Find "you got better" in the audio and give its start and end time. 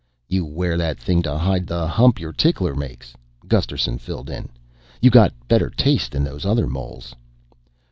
4.99-5.69